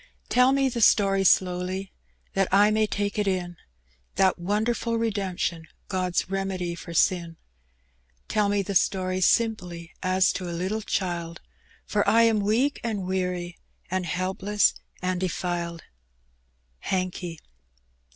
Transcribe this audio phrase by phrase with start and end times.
[0.29, 1.91] Tell me the story slowly,
[2.33, 3.55] That I may take it in;
[4.15, 7.37] That wonderful redemption, God's remedy for sin.
[8.27, 11.39] Tell me the story simply, As to a little child;
[11.85, 13.59] For I am weak and weary,
[13.91, 15.83] And helpless and defiled.
[16.79, 17.37] Hankey.